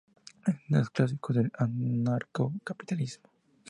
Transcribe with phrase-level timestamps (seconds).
[0.47, 3.29] Es uno de los clásicos del anarcocapitalismo.